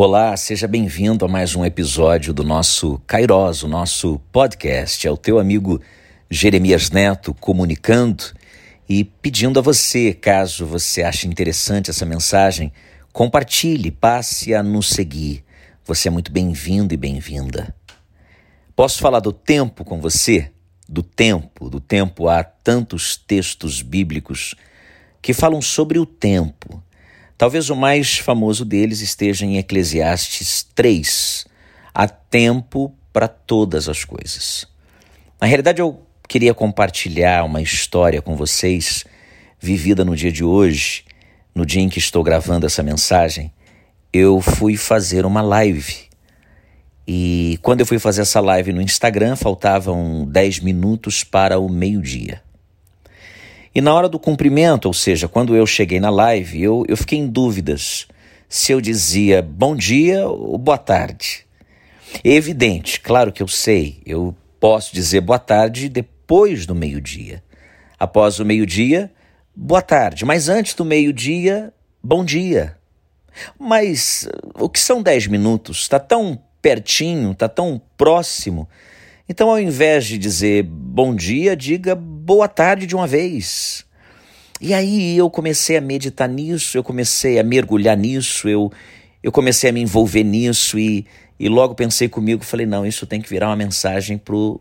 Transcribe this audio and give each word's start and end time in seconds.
Olá, 0.00 0.36
seja 0.36 0.68
bem-vindo 0.68 1.24
a 1.24 1.28
mais 1.28 1.56
um 1.56 1.64
episódio 1.64 2.32
do 2.32 2.44
nosso 2.44 3.02
Kairos, 3.04 3.64
o 3.64 3.68
nosso 3.68 4.20
podcast. 4.30 5.04
É 5.04 5.10
o 5.10 5.16
teu 5.16 5.40
amigo 5.40 5.82
Jeremias 6.30 6.88
Neto 6.88 7.34
comunicando 7.34 8.22
e 8.88 9.02
pedindo 9.02 9.58
a 9.58 9.60
você, 9.60 10.14
caso 10.14 10.64
você 10.64 11.02
ache 11.02 11.26
interessante 11.26 11.90
essa 11.90 12.06
mensagem, 12.06 12.72
compartilhe, 13.12 13.90
passe 13.90 14.54
a 14.54 14.62
nos 14.62 14.88
seguir. 14.88 15.44
Você 15.84 16.06
é 16.06 16.12
muito 16.12 16.30
bem-vindo 16.30 16.94
e 16.94 16.96
bem-vinda. 16.96 17.74
Posso 18.76 19.00
falar 19.00 19.18
do 19.18 19.32
tempo 19.32 19.84
com 19.84 20.00
você? 20.00 20.52
Do 20.88 21.02
tempo, 21.02 21.68
do 21.68 21.80
tempo 21.80 22.28
há 22.28 22.44
tantos 22.44 23.16
textos 23.16 23.82
bíblicos 23.82 24.54
que 25.20 25.34
falam 25.34 25.60
sobre 25.60 25.98
o 25.98 26.06
tempo. 26.06 26.80
Talvez 27.38 27.70
o 27.70 27.76
mais 27.76 28.18
famoso 28.18 28.64
deles 28.64 29.00
esteja 29.00 29.46
em 29.46 29.58
Eclesiastes 29.58 30.66
3. 30.74 31.46
Há 31.94 32.08
tempo 32.08 32.92
para 33.12 33.28
todas 33.28 33.88
as 33.88 34.04
coisas. 34.04 34.66
Na 35.40 35.46
realidade, 35.46 35.80
eu 35.80 36.02
queria 36.28 36.52
compartilhar 36.52 37.44
uma 37.44 37.62
história 37.62 38.20
com 38.20 38.34
vocês, 38.34 39.04
vivida 39.60 40.04
no 40.04 40.16
dia 40.16 40.32
de 40.32 40.42
hoje, 40.42 41.04
no 41.54 41.64
dia 41.64 41.80
em 41.80 41.88
que 41.88 42.00
estou 42.00 42.24
gravando 42.24 42.66
essa 42.66 42.82
mensagem. 42.82 43.52
Eu 44.12 44.40
fui 44.40 44.76
fazer 44.76 45.24
uma 45.24 45.40
live. 45.40 46.08
E 47.06 47.56
quando 47.62 47.80
eu 47.80 47.86
fui 47.86 48.00
fazer 48.00 48.22
essa 48.22 48.40
live 48.40 48.72
no 48.72 48.82
Instagram, 48.82 49.36
faltavam 49.36 50.26
10 50.26 50.58
minutos 50.58 51.22
para 51.22 51.60
o 51.60 51.68
meio-dia. 51.68 52.42
E 53.74 53.80
na 53.80 53.92
hora 53.92 54.08
do 54.08 54.18
cumprimento, 54.18 54.86
ou 54.86 54.94
seja, 54.94 55.28
quando 55.28 55.54
eu 55.54 55.66
cheguei 55.66 56.00
na 56.00 56.10
live, 56.10 56.62
eu, 56.62 56.84
eu 56.88 56.96
fiquei 56.96 57.18
em 57.18 57.26
dúvidas 57.26 58.06
se 58.48 58.72
eu 58.72 58.80
dizia 58.80 59.42
bom 59.42 59.76
dia 59.76 60.26
ou 60.26 60.56
boa 60.56 60.78
tarde. 60.78 61.46
É 62.24 62.30
evidente, 62.30 63.00
claro 63.00 63.30
que 63.30 63.42
eu 63.42 63.48
sei, 63.48 64.00
eu 64.06 64.34
posso 64.58 64.94
dizer 64.94 65.20
boa 65.20 65.38
tarde 65.38 65.88
depois 65.88 66.64
do 66.64 66.74
meio-dia. 66.74 67.42
Após 67.98 68.40
o 68.40 68.44
meio-dia, 68.44 69.12
boa 69.54 69.82
tarde. 69.82 70.24
Mas 70.24 70.48
antes 70.48 70.72
do 70.74 70.84
meio-dia, 70.84 71.72
bom 72.02 72.24
dia. 72.24 72.76
Mas 73.58 74.26
o 74.54 74.68
que 74.68 74.80
são 74.80 75.02
dez 75.02 75.26
minutos? 75.26 75.80
Está 75.80 75.98
tão 75.98 76.40
pertinho, 76.62 77.32
está 77.32 77.48
tão 77.48 77.80
próximo 77.96 78.66
então, 79.28 79.50
ao 79.50 79.60
invés 79.60 80.06
de 80.06 80.16
dizer 80.16 80.62
bom 80.62 81.14
dia, 81.14 81.54
diga 81.54 81.94
boa 82.28 82.46
tarde 82.46 82.86
de 82.86 82.94
uma 82.94 83.06
vez. 83.06 83.86
E 84.60 84.74
aí 84.74 85.16
eu 85.16 85.30
comecei 85.30 85.78
a 85.78 85.80
meditar 85.80 86.28
nisso, 86.28 86.76
eu 86.76 86.84
comecei 86.84 87.38
a 87.38 87.42
mergulhar 87.42 87.96
nisso, 87.96 88.46
eu, 88.50 88.70
eu 89.22 89.32
comecei 89.32 89.70
a 89.70 89.72
me 89.72 89.80
envolver 89.80 90.24
nisso 90.24 90.78
e, 90.78 91.06
e 91.40 91.48
logo 91.48 91.74
pensei 91.74 92.06
comigo, 92.06 92.44
falei, 92.44 92.66
não, 92.66 92.84
isso 92.84 93.06
tem 93.06 93.18
que 93.18 93.30
virar 93.30 93.48
uma 93.48 93.56
mensagem 93.56 94.18
para 94.18 94.34
o 94.36 94.60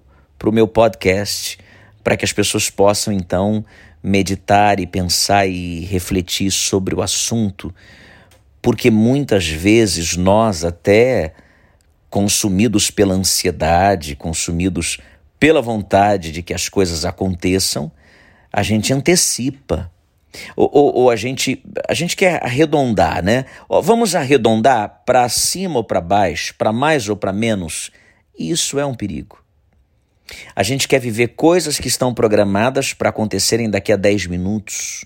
meu 0.49 0.65
podcast, 0.65 1.59
para 2.01 2.15
que 2.15 2.23
as 2.23 2.31
pessoas 2.31 2.69
possam 2.69 3.11
então 3.11 3.65
meditar 4.01 4.79
e 4.79 4.87
pensar 4.87 5.45
e 5.45 5.81
refletir 5.81 6.49
sobre 6.51 6.95
o 6.95 7.01
assunto, 7.01 7.75
porque 8.61 8.89
muitas 8.89 9.45
vezes 9.45 10.15
nós 10.15 10.63
até 10.63 11.33
consumidos 12.09 12.89
pela 12.89 13.13
ansiedade, 13.13 14.15
consumidos 14.15 14.99
pela 15.39 15.61
vontade 15.61 16.31
de 16.31 16.41
que 16.41 16.53
as 16.53 16.69
coisas 16.69 17.05
aconteçam, 17.05 17.91
a 18.51 18.63
gente 18.63 18.93
antecipa. 18.93 19.91
Ou, 20.55 20.69
ou, 20.71 20.95
ou 20.95 21.09
a, 21.09 21.15
gente, 21.15 21.63
a 21.87 21.93
gente 21.93 22.15
quer 22.15 22.43
arredondar, 22.43 23.23
né? 23.23 23.45
vamos 23.81 24.13
arredondar 24.13 25.01
para 25.05 25.27
cima 25.29 25.77
ou 25.77 25.83
para 25.83 26.01
baixo, 26.01 26.53
para 26.57 26.71
mais 26.71 27.09
ou 27.09 27.15
para 27.15 27.33
menos. 27.33 27.91
Isso 28.37 28.77
é 28.77 28.85
um 28.85 28.93
perigo. 28.93 29.43
A 30.55 30.63
gente 30.63 30.87
quer 30.87 30.99
viver 30.99 31.29
coisas 31.29 31.79
que 31.79 31.87
estão 31.87 32.13
programadas 32.13 32.93
para 32.93 33.09
acontecerem 33.09 33.69
daqui 33.69 33.91
a 33.91 33.95
10 33.95 34.27
minutos. 34.27 35.05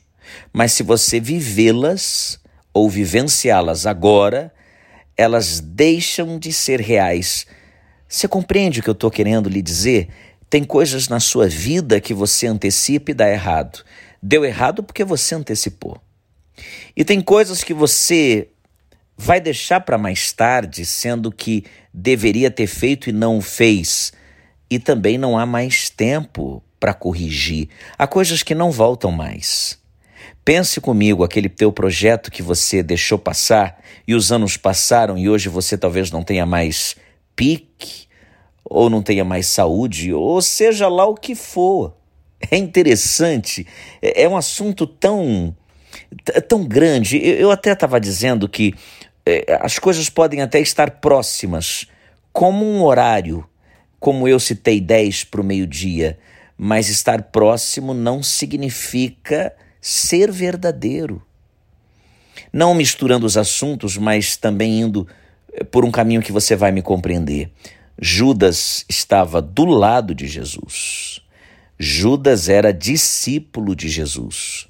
Mas 0.51 0.73
se 0.73 0.83
você 0.83 1.19
vivê-las 1.19 2.39
ou 2.73 2.89
vivenciá-las 2.89 3.85
agora, 3.85 4.51
elas 5.15 5.59
deixam 5.59 6.39
de 6.39 6.51
ser 6.51 6.79
reais. 6.79 7.45
Você 8.11 8.27
compreende 8.27 8.81
o 8.81 8.83
que 8.83 8.89
eu 8.89 8.91
estou 8.91 9.09
querendo 9.09 9.47
lhe 9.47 9.61
dizer? 9.61 10.09
Tem 10.49 10.65
coisas 10.65 11.07
na 11.07 11.21
sua 11.21 11.47
vida 11.47 12.01
que 12.01 12.13
você 12.13 12.45
antecipa 12.45 13.11
e 13.11 13.13
dá 13.13 13.29
errado. 13.31 13.85
Deu 14.21 14.43
errado 14.43 14.83
porque 14.83 15.05
você 15.05 15.33
antecipou. 15.33 15.97
E 16.93 17.05
tem 17.05 17.21
coisas 17.21 17.63
que 17.63 17.73
você 17.73 18.49
vai 19.15 19.39
deixar 19.39 19.79
para 19.79 19.97
mais 19.97 20.33
tarde, 20.33 20.85
sendo 20.85 21.31
que 21.31 21.63
deveria 21.93 22.51
ter 22.51 22.67
feito 22.67 23.09
e 23.09 23.13
não 23.13 23.39
fez. 23.39 24.11
E 24.69 24.77
também 24.77 25.17
não 25.17 25.37
há 25.37 25.45
mais 25.45 25.89
tempo 25.89 26.61
para 26.81 26.93
corrigir. 26.93 27.69
Há 27.97 28.05
coisas 28.07 28.43
que 28.43 28.53
não 28.53 28.71
voltam 28.71 29.09
mais. 29.09 29.79
Pense 30.43 30.81
comigo 30.81 31.23
aquele 31.23 31.47
teu 31.47 31.71
projeto 31.71 32.29
que 32.29 32.41
você 32.41 32.83
deixou 32.83 33.17
passar 33.17 33.81
e 34.05 34.13
os 34.13 34.33
anos 34.33 34.57
passaram 34.57 35.17
e 35.17 35.29
hoje 35.29 35.47
você 35.47 35.77
talvez 35.77 36.11
não 36.11 36.23
tenha 36.23 36.45
mais 36.45 36.97
pique, 37.41 38.07
ou 38.63 38.87
não 38.87 39.01
tenha 39.01 39.25
mais 39.25 39.47
saúde, 39.47 40.13
ou 40.13 40.39
seja 40.43 40.87
lá 40.87 41.07
o 41.07 41.15
que 41.15 41.33
for. 41.33 41.97
É 42.51 42.55
interessante, 42.55 43.65
é, 43.99 44.23
é 44.23 44.29
um 44.29 44.37
assunto 44.37 44.85
tão, 44.85 45.55
tão 46.47 46.63
grande. 46.63 47.17
Eu 47.17 47.49
até 47.49 47.71
estava 47.71 47.99
dizendo 47.99 48.47
que 48.47 48.75
é, 49.25 49.57
as 49.59 49.79
coisas 49.79 50.07
podem 50.07 50.41
até 50.41 50.59
estar 50.59 50.91
próximas, 50.99 51.87
como 52.31 52.63
um 52.63 52.83
horário, 52.83 53.43
como 53.99 54.27
eu 54.27 54.39
citei 54.39 54.79
10 54.79 55.23
para 55.23 55.41
o 55.41 55.43
meio-dia, 55.43 56.19
mas 56.55 56.89
estar 56.89 57.23
próximo 57.23 57.91
não 57.91 58.21
significa 58.21 59.51
ser 59.81 60.31
verdadeiro. 60.31 61.23
Não 62.53 62.75
misturando 62.75 63.25
os 63.25 63.35
assuntos, 63.35 63.97
mas 63.97 64.37
também 64.37 64.81
indo 64.81 65.07
por 65.69 65.85
um 65.85 65.91
caminho 65.91 66.21
que 66.21 66.31
você 66.31 66.55
vai 66.55 66.71
me 66.71 66.81
compreender. 66.81 67.51
Judas 67.99 68.85
estava 68.89 69.41
do 69.41 69.65
lado 69.65 70.15
de 70.15 70.27
Jesus. 70.27 71.21
Judas 71.77 72.49
era 72.49 72.73
discípulo 72.73 73.75
de 73.75 73.89
Jesus. 73.89 74.67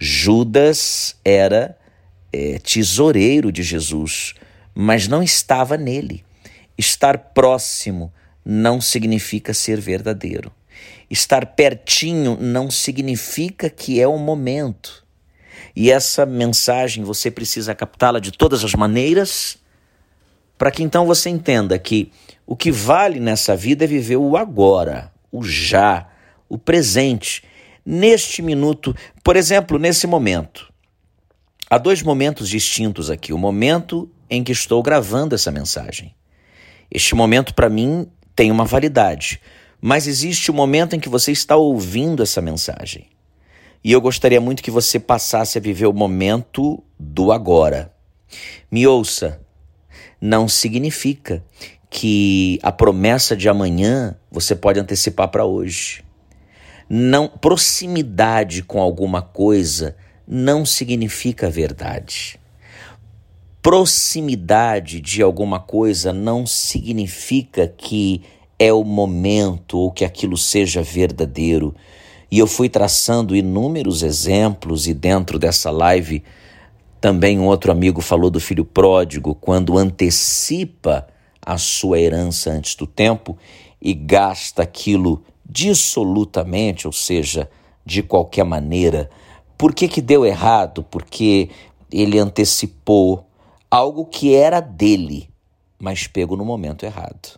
Judas 0.00 1.16
era 1.24 1.76
é, 2.32 2.58
tesoureiro 2.58 3.52
de 3.52 3.62
Jesus, 3.62 4.34
mas 4.74 5.06
não 5.06 5.22
estava 5.22 5.76
nele. 5.76 6.24
Estar 6.76 7.18
próximo 7.18 8.12
não 8.44 8.80
significa 8.80 9.54
ser 9.54 9.80
verdadeiro. 9.80 10.52
Estar 11.10 11.46
pertinho 11.46 12.36
não 12.40 12.70
significa 12.70 13.68
que 13.68 14.00
é 14.00 14.08
o 14.08 14.18
momento. 14.18 15.04
E 15.76 15.90
essa 15.90 16.26
mensagem 16.26 17.04
você 17.04 17.30
precisa 17.30 17.74
captá-la 17.74 18.18
de 18.18 18.32
todas 18.32 18.64
as 18.64 18.74
maneiras, 18.74 19.58
para 20.62 20.70
que 20.70 20.84
então 20.84 21.04
você 21.04 21.28
entenda 21.28 21.76
que 21.76 22.12
o 22.46 22.54
que 22.54 22.70
vale 22.70 23.18
nessa 23.18 23.56
vida 23.56 23.82
é 23.82 23.86
viver 23.88 24.14
o 24.14 24.36
agora, 24.36 25.12
o 25.32 25.42
já, 25.42 26.08
o 26.48 26.56
presente, 26.56 27.42
neste 27.84 28.40
minuto, 28.40 28.94
por 29.24 29.34
exemplo, 29.34 29.76
nesse 29.76 30.06
momento. 30.06 30.72
Há 31.68 31.78
dois 31.78 32.00
momentos 32.00 32.48
distintos 32.48 33.10
aqui. 33.10 33.32
O 33.32 33.38
momento 33.38 34.08
em 34.30 34.44
que 34.44 34.52
estou 34.52 34.80
gravando 34.84 35.34
essa 35.34 35.50
mensagem. 35.50 36.14
Este 36.88 37.12
momento, 37.16 37.54
para 37.54 37.68
mim, 37.68 38.06
tem 38.36 38.52
uma 38.52 38.64
validade. 38.64 39.40
Mas 39.80 40.06
existe 40.06 40.48
o 40.48 40.54
momento 40.54 40.94
em 40.94 41.00
que 41.00 41.08
você 41.08 41.32
está 41.32 41.56
ouvindo 41.56 42.22
essa 42.22 42.40
mensagem. 42.40 43.08
E 43.82 43.90
eu 43.90 44.00
gostaria 44.00 44.40
muito 44.40 44.62
que 44.62 44.70
você 44.70 45.00
passasse 45.00 45.58
a 45.58 45.60
viver 45.60 45.86
o 45.86 45.92
momento 45.92 46.80
do 46.96 47.32
agora. 47.32 47.92
Me 48.70 48.86
ouça, 48.86 49.42
não 50.22 50.46
significa 50.46 51.42
que 51.90 52.60
a 52.62 52.70
promessa 52.70 53.36
de 53.36 53.48
amanhã 53.48 54.14
você 54.30 54.54
pode 54.54 54.78
antecipar 54.78 55.26
para 55.28 55.44
hoje. 55.44 56.04
Não 56.88 57.26
proximidade 57.26 58.62
com 58.62 58.80
alguma 58.80 59.20
coisa 59.20 59.96
não 60.26 60.64
significa 60.64 61.50
verdade. 61.50 62.38
Proximidade 63.60 65.00
de 65.00 65.22
alguma 65.22 65.58
coisa 65.58 66.12
não 66.12 66.46
significa 66.46 67.66
que 67.66 68.22
é 68.60 68.72
o 68.72 68.84
momento 68.84 69.76
ou 69.76 69.90
que 69.90 70.04
aquilo 70.04 70.36
seja 70.36 70.82
verdadeiro. 70.82 71.74
E 72.30 72.38
eu 72.38 72.46
fui 72.46 72.68
traçando 72.68 73.34
inúmeros 73.34 74.04
exemplos, 74.04 74.86
e 74.86 74.94
dentro 74.94 75.36
dessa 75.38 75.70
live 75.70 76.22
também 77.02 77.36
um 77.36 77.46
outro 77.46 77.72
amigo 77.72 78.00
falou 78.00 78.30
do 78.30 78.38
filho 78.38 78.64
pródigo, 78.64 79.34
quando 79.34 79.76
antecipa 79.76 81.08
a 81.44 81.58
sua 81.58 81.98
herança 81.98 82.52
antes 82.52 82.76
do 82.76 82.86
tempo 82.86 83.36
e 83.80 83.92
gasta 83.92 84.62
aquilo 84.62 85.20
dissolutamente, 85.44 86.86
ou 86.86 86.92
seja, 86.92 87.50
de 87.84 88.04
qualquer 88.04 88.44
maneira. 88.44 89.10
Por 89.58 89.74
que, 89.74 89.88
que 89.88 90.00
deu 90.00 90.24
errado? 90.24 90.84
Porque 90.84 91.50
ele 91.90 92.20
antecipou 92.20 93.26
algo 93.68 94.04
que 94.04 94.32
era 94.32 94.60
dele, 94.60 95.28
mas 95.80 96.06
pego 96.06 96.36
no 96.36 96.44
momento 96.44 96.86
errado. 96.86 97.36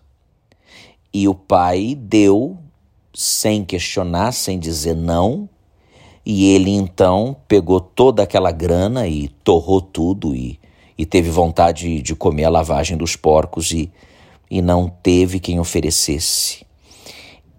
E 1.10 1.26
o 1.26 1.34
pai 1.34 1.94
deu 1.98 2.58
sem 3.14 3.64
questionar, 3.64 4.32
sem 4.32 4.58
dizer 4.58 4.94
não, 4.94 5.48
e 6.24 6.54
ele 6.54 6.70
então 6.70 7.36
pegou 7.46 7.80
toda 7.80 8.22
aquela 8.22 8.50
grana 8.50 9.06
e 9.06 9.28
torrou 9.28 9.80
tudo 9.80 10.34
e, 10.34 10.58
e 10.96 11.04
teve 11.04 11.28
vontade 11.28 12.00
de 12.00 12.14
comer 12.14 12.44
a 12.44 12.50
lavagem 12.50 12.96
dos 12.96 13.14
porcos 13.14 13.72
e, 13.72 13.92
e 14.50 14.62
não 14.62 14.88
teve 14.88 15.38
quem 15.38 15.60
oferecesse. 15.60 16.64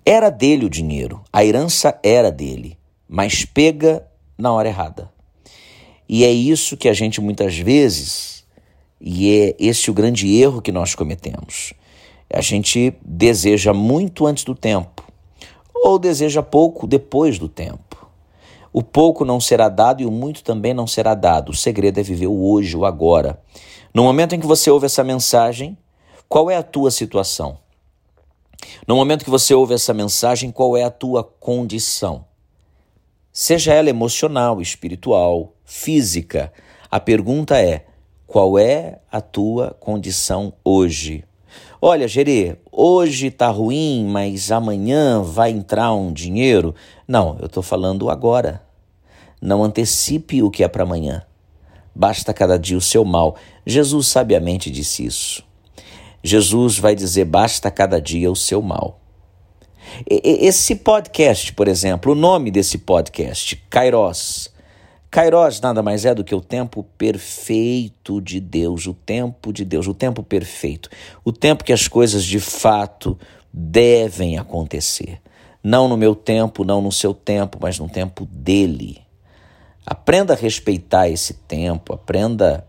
Era 0.04 0.30
dele 0.30 0.66
o 0.66 0.70
dinheiro, 0.70 1.22
a 1.32 1.46
herança 1.46 2.00
era 2.04 2.32
dele, 2.32 2.78
mas 3.08 3.46
pega 3.46 4.06
na 4.38 4.52
hora 4.52 4.68
errada. 4.68 5.12
E 6.08 6.24
é 6.24 6.32
isso 6.32 6.78
que 6.78 6.88
a 6.88 6.94
gente 6.94 7.20
muitas 7.20 7.58
vezes, 7.58 8.46
e 9.02 9.32
é 9.32 9.56
esse 9.60 9.90
o 9.90 9.94
grande 9.94 10.36
erro 10.36 10.62
que 10.62 10.72
nós 10.72 10.94
cometemos. 10.94 11.74
A 12.32 12.42
gente 12.42 12.94
deseja 13.04 13.74
muito 13.74 14.26
antes 14.26 14.44
do 14.44 14.56
tempo, 14.56 15.04
ou 15.74 15.98
deseja 16.00 16.42
pouco 16.42 16.88
depois 16.88 17.38
do 17.38 17.48
tempo. 17.48 17.85
O 18.78 18.84
pouco 18.84 19.24
não 19.24 19.40
será 19.40 19.70
dado 19.70 20.04
e 20.04 20.06
o 20.06 20.12
muito 20.12 20.44
também 20.44 20.74
não 20.74 20.86
será 20.86 21.16
dado. 21.16 21.54
O 21.54 21.56
segredo 21.56 21.98
é 21.98 22.04
viver 22.04 22.28
o 22.28 22.46
hoje, 22.46 22.76
o 22.76 22.84
agora. 22.84 23.42
No 23.94 24.04
momento 24.04 24.36
em 24.36 24.40
que 24.42 24.46
você 24.46 24.70
ouve 24.70 24.86
essa 24.86 25.02
mensagem, 25.02 25.78
qual 26.28 26.52
é 26.52 26.58
a 26.58 26.62
tua 26.62 26.92
situação? 26.92 27.58
No 28.86 28.98
momento 28.98 29.24
que 29.24 29.30
você 29.30 29.54
ouve 29.54 29.74
essa 29.74 29.94
mensagem, 29.94 30.52
qual 30.52 30.76
é 30.76 30.84
a 30.84 30.90
tua 30.90 31.24
condição? 31.24 32.26
Seja 33.32 33.74
ela 33.74 33.90
emocional, 33.90 34.62
espiritual, 34.62 35.54
física, 35.64 36.52
a 36.92 37.00
pergunta 37.00 37.58
é: 37.58 37.86
qual 38.28 38.60
é 38.60 39.00
a 39.10 39.22
tua 39.22 39.72
condição 39.80 40.52
hoje? 40.66 41.24
Olha, 41.82 42.10
Gerê, 42.10 42.58
hoje 42.70 43.32
tá 43.32 43.48
ruim, 43.48 44.06
mas 44.06 44.52
amanhã 44.52 45.22
vai 45.22 45.52
entrar 45.52 45.94
um 45.94 46.12
dinheiro. 46.12 46.76
Não, 47.08 47.38
eu 47.40 47.46
estou 47.46 47.64
falando 47.64 48.10
agora. 48.10 48.65
Não 49.46 49.64
antecipe 49.64 50.42
o 50.42 50.50
que 50.50 50.64
é 50.64 50.68
para 50.68 50.82
amanhã. 50.82 51.22
Basta 51.94 52.34
cada 52.34 52.58
dia 52.58 52.76
o 52.76 52.82
seu 52.82 53.06
mal. 53.06 53.36
Jesus 53.64 54.08
sabiamente 54.08 54.72
disse 54.72 55.06
isso. 55.06 55.44
Jesus 56.24 56.80
vai 56.80 56.96
dizer: 56.96 57.26
basta 57.26 57.70
cada 57.70 58.02
dia 58.02 58.32
o 58.32 58.36
seu 58.36 58.60
mal. 58.60 59.00
Esse 60.10 60.76
podcast, 60.78 61.54
por 61.54 61.68
exemplo, 61.68 62.14
o 62.14 62.16
nome 62.16 62.50
desse 62.50 62.80
podcast, 62.80 63.56
Kairos, 63.70 64.52
Kairos 65.12 65.62
nada 65.62 65.84
mais 65.84 66.06
é 66.06 66.16
do 66.16 66.24
que 66.24 66.34
o 66.34 66.42
tempo 66.42 66.84
perfeito 66.98 68.20
de 68.20 68.40
Deus, 68.40 68.88
o 68.88 68.96
tempo 68.96 69.54
de 69.54 69.64
Deus, 69.64 69.86
o 69.86 69.94
tempo 69.94 70.24
perfeito, 70.24 70.90
o 71.24 71.32
tempo 71.32 71.64
que 71.64 71.72
as 71.72 71.88
coisas 71.88 72.26
de 72.26 72.40
fato 72.40 73.16
devem 73.54 74.40
acontecer. 74.40 75.22
Não 75.64 75.88
no 75.88 75.96
meu 75.96 76.16
tempo, 76.16 76.64
não 76.64 76.82
no 76.82 76.92
seu 76.92 77.14
tempo, 77.14 77.60
mas 77.62 77.78
no 77.78 77.88
tempo 77.88 78.26
dele. 78.26 79.05
Aprenda 79.86 80.34
a 80.34 80.38
respeitar 80.38 81.10
esse 81.10 81.34
tempo, 81.34 81.94
aprenda 81.94 82.66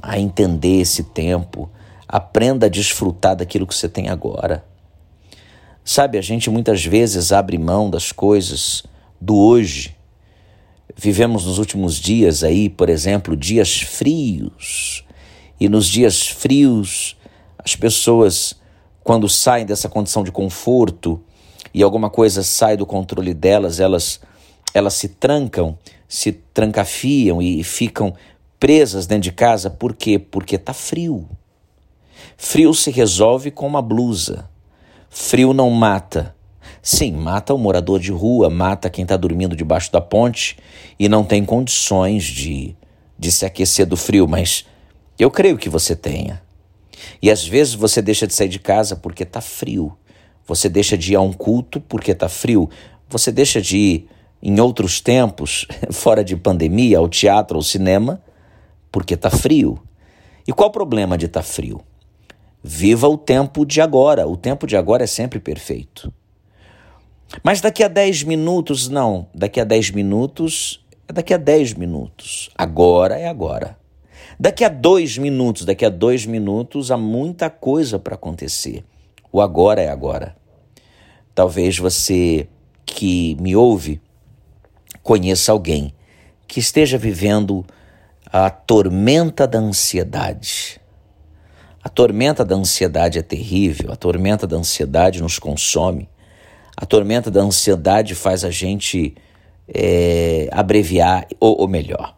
a 0.00 0.18
entender 0.18 0.80
esse 0.80 1.02
tempo, 1.02 1.68
aprenda 2.06 2.66
a 2.66 2.68
desfrutar 2.68 3.36
daquilo 3.36 3.66
que 3.66 3.74
você 3.74 3.88
tem 3.88 4.08
agora. 4.08 4.64
Sabe, 5.84 6.18
a 6.18 6.22
gente 6.22 6.48
muitas 6.50 6.84
vezes 6.84 7.32
abre 7.32 7.58
mão 7.58 7.90
das 7.90 8.12
coisas 8.12 8.84
do 9.20 9.36
hoje 9.36 9.96
Vivemos 11.02 11.46
nos 11.46 11.58
últimos 11.58 11.94
dias 11.94 12.42
aí, 12.44 12.68
por 12.68 12.90
exemplo, 12.90 13.36
dias 13.36 13.80
frios. 13.80 15.04
E 15.58 15.66
nos 15.66 15.86
dias 15.86 16.28
frios, 16.28 17.16
as 17.58 17.74
pessoas, 17.74 18.54
quando 19.02 19.26
saem 19.26 19.64
dessa 19.64 19.88
condição 19.88 20.22
de 20.22 20.30
conforto 20.30 21.18
e 21.72 21.82
alguma 21.82 22.10
coisa 22.10 22.42
sai 22.42 22.76
do 22.76 22.84
controle 22.84 23.32
delas, 23.32 23.80
elas, 23.80 24.20
elas 24.74 24.92
se 24.92 25.08
trancam, 25.08 25.78
se 26.10 26.32
trancafiam 26.32 27.40
e 27.40 27.62
ficam 27.62 28.12
presas 28.58 29.06
dentro 29.06 29.22
de 29.22 29.32
casa. 29.32 29.70
Por 29.70 29.94
quê? 29.94 30.18
Porque 30.18 30.56
está 30.56 30.74
frio. 30.74 31.28
Frio 32.36 32.74
se 32.74 32.90
resolve 32.90 33.52
com 33.52 33.64
uma 33.64 33.80
blusa. 33.80 34.50
Frio 35.08 35.54
não 35.54 35.70
mata. 35.70 36.34
Sim, 36.82 37.12
mata 37.12 37.54
o 37.54 37.58
morador 37.58 38.00
de 38.00 38.10
rua, 38.10 38.50
mata 38.50 38.90
quem 38.90 39.04
está 39.04 39.16
dormindo 39.16 39.54
debaixo 39.54 39.92
da 39.92 40.00
ponte 40.00 40.58
e 40.98 41.08
não 41.08 41.22
tem 41.22 41.44
condições 41.44 42.24
de, 42.24 42.74
de 43.16 43.30
se 43.30 43.46
aquecer 43.46 43.86
do 43.86 43.96
frio, 43.96 44.26
mas 44.26 44.66
eu 45.16 45.30
creio 45.30 45.56
que 45.56 45.68
você 45.68 45.94
tenha. 45.94 46.42
E 47.22 47.30
às 47.30 47.46
vezes 47.46 47.74
você 47.74 48.02
deixa 48.02 48.26
de 48.26 48.34
sair 48.34 48.48
de 48.48 48.58
casa 48.58 48.96
porque 48.96 49.22
está 49.22 49.40
frio. 49.40 49.96
Você 50.44 50.68
deixa 50.68 50.98
de 50.98 51.12
ir 51.12 51.16
a 51.16 51.20
um 51.20 51.32
culto 51.32 51.80
porque 51.80 52.10
está 52.10 52.28
frio. 52.28 52.68
Você 53.08 53.30
deixa 53.30 53.62
de 53.62 53.76
ir 53.76 54.08
em 54.42 54.58
outros 54.60 55.00
tempos, 55.00 55.66
fora 55.90 56.24
de 56.24 56.36
pandemia, 56.36 56.98
ao 56.98 57.08
teatro, 57.08 57.56
ao 57.56 57.62
cinema, 57.62 58.22
porque 58.90 59.14
está 59.14 59.30
frio. 59.30 59.80
E 60.46 60.52
qual 60.52 60.68
o 60.68 60.72
problema 60.72 61.16
de 61.16 61.26
estar 61.26 61.40
tá 61.40 61.46
frio? 61.46 61.80
Viva 62.62 63.08
o 63.08 63.16
tempo 63.16 63.64
de 63.64 63.80
agora. 63.80 64.26
O 64.26 64.36
tempo 64.36 64.66
de 64.66 64.76
agora 64.76 65.04
é 65.04 65.06
sempre 65.06 65.38
perfeito. 65.38 66.12
Mas 67.42 67.60
daqui 67.60 67.82
a 67.82 67.88
10 67.88 68.24
minutos, 68.24 68.88
não. 68.88 69.28
Daqui 69.34 69.60
a 69.60 69.64
10 69.64 69.92
minutos 69.92 70.84
é 71.08 71.12
daqui 71.12 71.32
a 71.32 71.36
10 71.38 71.74
minutos. 71.74 72.50
Agora 72.56 73.18
é 73.18 73.28
agora. 73.28 73.78
Daqui 74.38 74.64
a 74.64 74.68
dois 74.68 75.18
minutos, 75.18 75.64
daqui 75.64 75.84
a 75.84 75.90
dois 75.90 76.24
minutos 76.24 76.90
há 76.90 76.96
muita 76.96 77.50
coisa 77.50 77.98
para 77.98 78.14
acontecer. 78.14 78.84
O 79.30 79.40
agora 79.40 79.82
é 79.82 79.90
agora. 79.90 80.34
Talvez 81.34 81.78
você 81.78 82.48
que 82.86 83.36
me 83.38 83.54
ouve 83.54 84.00
conheça 85.02 85.52
alguém 85.52 85.94
que 86.46 86.60
esteja 86.60 86.98
vivendo 86.98 87.64
a 88.26 88.50
tormenta 88.50 89.46
da 89.46 89.58
ansiedade. 89.58 90.80
A 91.82 91.88
tormenta 91.88 92.44
da 92.44 92.54
ansiedade 92.54 93.18
é 93.18 93.22
terrível, 93.22 93.92
a 93.92 93.96
tormenta 93.96 94.46
da 94.46 94.56
ansiedade 94.56 95.22
nos 95.22 95.38
consome. 95.38 96.08
A 96.76 96.84
tormenta 96.84 97.30
da 97.30 97.40
ansiedade 97.40 98.14
faz 98.14 98.44
a 98.44 98.50
gente 98.50 99.14
é, 99.68 100.48
abreviar, 100.52 101.26
ou, 101.38 101.60
ou 101.62 101.68
melhor, 101.68 102.16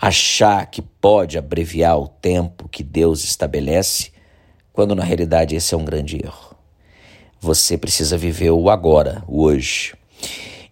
achar 0.00 0.66
que 0.66 0.82
pode 0.82 1.38
abreviar 1.38 1.98
o 1.98 2.08
tempo 2.08 2.68
que 2.68 2.82
Deus 2.82 3.24
estabelece, 3.24 4.12
quando 4.72 4.94
na 4.94 5.04
realidade 5.04 5.54
esse 5.54 5.74
é 5.74 5.76
um 5.76 5.84
grande 5.84 6.16
erro. 6.22 6.56
Você 7.40 7.78
precisa 7.78 8.18
viver 8.18 8.50
o 8.50 8.68
agora, 8.68 9.22
o 9.26 9.44
hoje. 9.44 9.94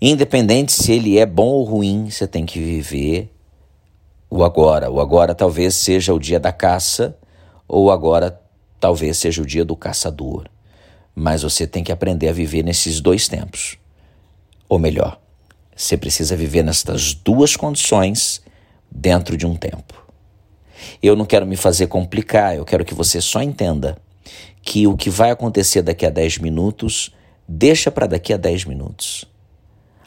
Independente 0.01 0.71
se 0.71 0.93
ele 0.93 1.19
é 1.19 1.27
bom 1.27 1.49
ou 1.49 1.65
ruim, 1.65 2.09
você 2.09 2.27
tem 2.27 2.47
que 2.47 2.61
viver 2.61 3.33
o 4.31 4.45
agora. 4.45 4.89
O 4.91 5.01
agora 5.01 5.35
talvez 5.35 5.75
seja 5.75 6.15
o 6.15 6.21
dia 6.21 6.39
da 6.39 6.53
caça, 6.53 7.17
ou 7.67 7.91
agora 7.91 8.41
talvez 8.79 9.19
seja 9.19 9.43
o 9.43 9.47
dia 9.47 9.65
do 9.65 9.75
caçador. 9.75 10.47
Mas 11.15 11.43
você 11.43 11.67
tem 11.67 11.83
que 11.83 11.91
aprender 11.91 12.29
a 12.29 12.33
viver 12.33 12.63
nesses 12.63 13.01
dois 13.01 13.27
tempos. 13.27 13.77
Ou 14.69 14.79
melhor, 14.79 15.21
você 15.75 15.97
precisa 15.97 16.37
viver 16.37 16.63
nestas 16.63 17.13
duas 17.13 17.57
condições 17.57 18.41
dentro 18.89 19.37
de 19.37 19.47
um 19.47 19.57
tempo. 19.57 20.07
Eu 21.03 21.17
não 21.17 21.25
quero 21.25 21.45
me 21.45 21.57
fazer 21.57 21.89
complicar, 21.89 22.55
eu 22.55 22.65
quero 22.65 22.85
que 22.85 22.95
você 22.95 23.21
só 23.21 23.43
entenda 23.43 23.99
que 24.63 24.87
o 24.87 24.97
que 24.97 25.11
vai 25.11 25.33
acontecer 25.33 25.83
daqui 25.83 26.07
a 26.07 26.11
10 26.11 26.39
minutos, 26.39 27.13
deixa 27.49 27.91
para 27.91 28.07
daqui 28.07 28.33
a 28.33 28.37
10 28.37 28.65
minutos. 28.67 29.27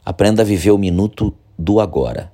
Aprenda 0.06 0.42
a 0.42 0.46
viver 0.46 0.72
o 0.72 0.78
minuto 0.78 1.34
do 1.58 1.80
agora. 1.80 2.32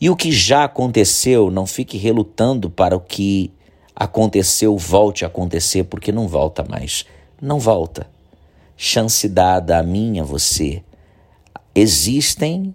E 0.00 0.10
o 0.10 0.16
que 0.16 0.30
já 0.30 0.64
aconteceu, 0.64 1.50
não 1.50 1.66
fique 1.66 1.96
relutando 1.96 2.68
para 2.68 2.96
o 2.96 3.00
que 3.00 3.52
aconteceu 3.94 4.76
volte 4.76 5.24
a 5.24 5.28
acontecer, 5.28 5.84
porque 5.84 6.12
não 6.12 6.26
volta 6.26 6.64
mais 6.68 7.04
não 7.44 7.58
volta. 7.58 8.08
Chance 8.76 9.28
dada 9.28 9.78
a 9.78 9.82
mim, 9.82 10.18
a 10.18 10.24
você. 10.24 10.82
Existem 11.74 12.74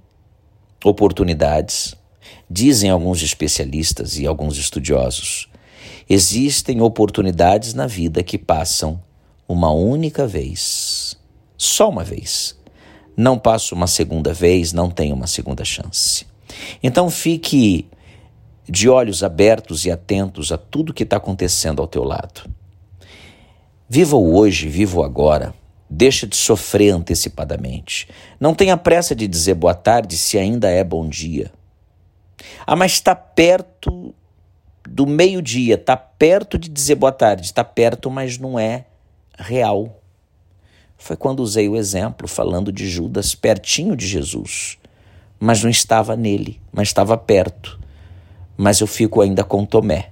oportunidades, 0.84 1.96
dizem 2.50 2.90
alguns 2.90 3.22
especialistas 3.22 4.18
e 4.18 4.26
alguns 4.26 4.58
estudiosos. 4.58 5.50
Existem 6.10 6.82
oportunidades 6.82 7.74
na 7.74 7.88
vida 7.88 8.24
que 8.24 8.38
passam 8.38 9.02
uma 9.48 9.72
única 9.72 10.28
vez, 10.28 11.18
só 11.58 11.90
uma 11.90 12.04
vez. 12.04 12.58
Não 13.20 13.38
passa 13.38 13.76
uma 13.76 13.86
segunda 13.86 14.34
vez, 14.34 14.72
não 14.72 14.90
tem 14.90 15.12
uma 15.12 15.28
segunda 15.28 15.66
chance. 15.66 16.26
Então 16.82 17.10
fique 17.10 17.86
de 18.64 18.88
olhos 18.88 19.24
abertos 19.24 19.84
e 19.84 19.92
atentos 19.92 20.54
a 20.54 20.58
tudo 20.58 20.94
que 20.94 21.04
está 21.04 21.18
acontecendo 21.18 21.82
ao 21.82 21.88
teu 21.88 22.06
lado. 22.06 22.50
Viva 23.90 24.16
o 24.16 24.38
hoje, 24.38 24.70
viva 24.70 25.02
o 25.02 25.04
agora. 25.04 25.54
Deixa 25.90 26.26
de 26.26 26.38
sofrer 26.38 26.92
antecipadamente. 26.92 28.08
Não 28.40 28.56
tenha 28.56 28.78
pressa 28.78 29.14
de 29.14 29.28
dizer 29.28 29.56
boa 29.56 29.76
tarde 29.76 30.16
se 30.16 30.38
ainda 30.38 30.70
é 30.70 30.82
bom 30.82 31.06
dia. 31.06 31.52
Ah, 32.66 32.78
mas 32.78 32.94
está 32.94 33.14
perto 33.14 34.16
do 34.88 35.06
meio-dia, 35.06 35.76
está 35.76 35.98
perto 35.98 36.58
de 36.58 36.70
dizer 36.70 36.96
boa 36.96 37.12
tarde, 37.12 37.44
está 37.44 37.66
perto, 37.66 38.10
mas 38.10 38.38
não 38.38 38.58
é 38.58 38.86
real. 39.38 39.99
Foi 41.00 41.16
quando 41.16 41.40
usei 41.40 41.70
o 41.70 41.78
exemplo 41.78 42.28
falando 42.28 42.74
de 42.74 42.88
Judas 42.88 43.34
pertinho 43.34 43.96
de 43.96 44.06
Jesus, 44.06 44.78
mas 45.40 45.64
não 45.64 45.70
estava 45.70 46.16
nele, 46.16 46.62
mas 46.74 46.90
estava 46.90 47.18
perto. 47.18 47.80
Mas 48.58 48.82
eu 48.82 48.86
fico 48.86 49.22
ainda 49.22 49.42
com 49.44 49.66
Tomé, 49.66 50.12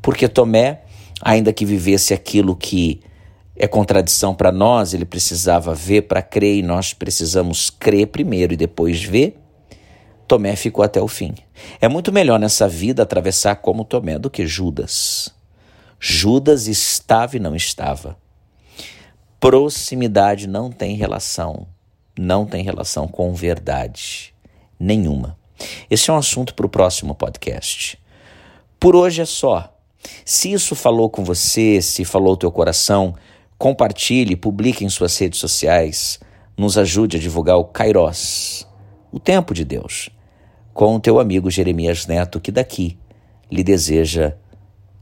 porque 0.00 0.28
Tomé, 0.28 0.82
ainda 1.20 1.52
que 1.52 1.66
vivesse 1.66 2.14
aquilo 2.14 2.54
que 2.54 3.00
é 3.56 3.66
contradição 3.66 4.32
para 4.32 4.52
nós, 4.52 4.94
ele 4.94 5.04
precisava 5.04 5.74
ver 5.74 6.02
para 6.02 6.22
crer 6.22 6.56
e 6.56 6.62
nós 6.62 6.94
precisamos 6.94 7.68
crer 7.68 8.06
primeiro 8.06 8.54
e 8.54 8.56
depois 8.56 9.02
ver. 9.02 9.36
Tomé 10.28 10.54
ficou 10.54 10.84
até 10.84 11.02
o 11.02 11.08
fim. 11.08 11.34
É 11.80 11.88
muito 11.88 12.12
melhor 12.12 12.38
nessa 12.38 12.68
vida 12.68 13.02
atravessar 13.02 13.56
como 13.56 13.84
Tomé 13.84 14.18
do 14.20 14.30
que 14.30 14.46
Judas. 14.46 15.34
Judas 15.98 16.68
estava 16.68 17.36
e 17.36 17.40
não 17.40 17.56
estava. 17.56 18.16
Proximidade 19.42 20.46
não 20.46 20.70
tem 20.70 20.94
relação, 20.94 21.66
não 22.16 22.46
tem 22.46 22.62
relação 22.62 23.08
com 23.08 23.34
verdade 23.34 24.32
nenhuma. 24.78 25.36
Esse 25.90 26.10
é 26.10 26.12
um 26.12 26.16
assunto 26.16 26.54
para 26.54 26.64
o 26.64 26.68
próximo 26.68 27.12
podcast. 27.12 27.98
Por 28.78 28.94
hoje 28.94 29.20
é 29.20 29.24
só. 29.24 29.76
Se 30.24 30.52
isso 30.52 30.76
falou 30.76 31.10
com 31.10 31.24
você, 31.24 31.82
se 31.82 32.04
falou 32.04 32.36
teu 32.36 32.52
coração, 32.52 33.16
compartilhe, 33.58 34.36
publique 34.36 34.84
em 34.84 34.88
suas 34.88 35.18
redes 35.18 35.40
sociais, 35.40 36.20
nos 36.56 36.78
ajude 36.78 37.16
a 37.16 37.20
divulgar 37.20 37.56
o 37.56 37.64
Kairos, 37.64 38.64
o 39.10 39.18
tempo 39.18 39.52
de 39.52 39.64
Deus 39.64 40.08
com 40.72 40.94
o 40.94 41.00
teu 41.00 41.18
amigo 41.18 41.50
Jeremias 41.50 42.06
Neto, 42.06 42.38
que 42.38 42.52
daqui 42.52 42.96
lhe 43.50 43.64
deseja 43.64 44.36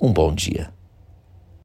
um 0.01 0.11
bom 0.11 0.35
dia. 0.35 0.73